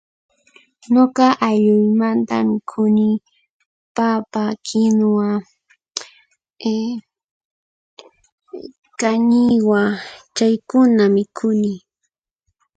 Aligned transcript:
Ñuqa 0.93 1.27
aylluymanta 1.47 2.35
mikhuni, 2.51 3.09
papa, 3.95 4.43
kinua, 4.67 5.29
kañiwa, 8.99 9.81
chaykuna 10.35 11.03
mikhuni. 11.15 11.73